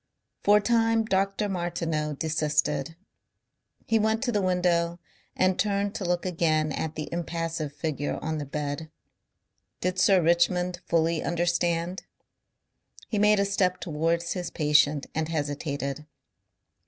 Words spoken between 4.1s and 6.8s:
to the window and turned to look again